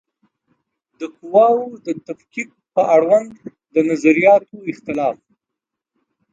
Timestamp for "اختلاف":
4.71-5.17